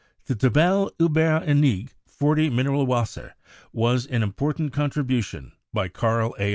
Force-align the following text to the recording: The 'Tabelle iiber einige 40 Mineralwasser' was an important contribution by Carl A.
The 0.25 0.33
'Tabelle 0.33 0.89
iiber 0.99 1.45
einige 1.47 1.91
40 2.07 2.49
Mineralwasser' 2.51 3.33
was 3.71 4.07
an 4.07 4.23
important 4.23 4.73
contribution 4.73 5.51
by 5.73 5.89
Carl 5.89 6.35
A. 6.39 6.49